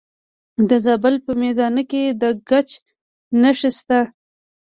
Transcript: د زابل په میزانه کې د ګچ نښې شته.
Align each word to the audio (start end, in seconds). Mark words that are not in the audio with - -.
د 0.69 0.71
زابل 0.85 1.15
په 1.25 1.31
میزانه 1.41 1.81
کې 1.91 2.03
د 2.21 2.23
ګچ 2.49 2.69
نښې 3.41 3.69
شته. 3.77 3.99